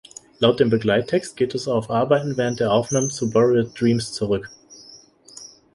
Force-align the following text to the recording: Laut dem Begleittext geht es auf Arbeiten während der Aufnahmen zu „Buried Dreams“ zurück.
Laut 0.39 0.59
dem 0.59 0.71
Begleittext 0.71 1.37
geht 1.37 1.53
es 1.53 1.67
auf 1.67 1.91
Arbeiten 1.91 2.35
während 2.35 2.59
der 2.59 2.71
Aufnahmen 2.71 3.11
zu 3.11 3.29
„Buried 3.29 3.79
Dreams“ 3.79 4.11
zurück. 4.13 4.49